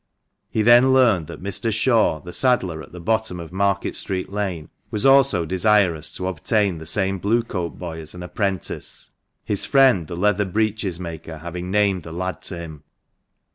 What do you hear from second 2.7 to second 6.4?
at the bottom of Market street Lane, was also desirous to